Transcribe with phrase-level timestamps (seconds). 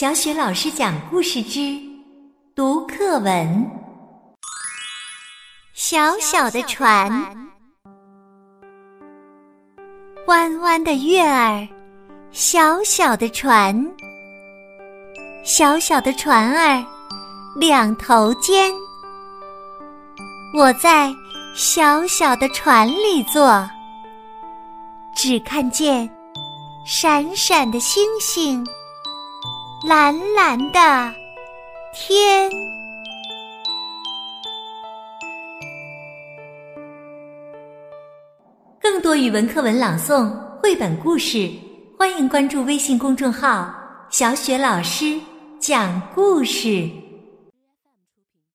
[0.00, 1.76] 小雪老师讲故事之
[2.54, 3.68] 读课文：
[5.74, 7.10] 小小的船，
[10.28, 11.66] 弯弯的月儿，
[12.30, 13.74] 小小的船，
[15.44, 16.86] 小小的船儿，
[17.56, 18.72] 两头尖。
[20.56, 21.12] 我在
[21.56, 23.68] 小小的船里坐，
[25.16, 26.08] 只看见
[26.86, 28.64] 闪闪的星星。
[29.86, 31.14] 蓝蓝的
[31.94, 32.50] 天。
[38.80, 40.28] 更多语文课文朗诵、
[40.60, 41.48] 绘本故事，
[41.96, 43.72] 欢迎关注微信公众号
[44.10, 45.16] “小雪老师
[45.60, 46.90] 讲故事”。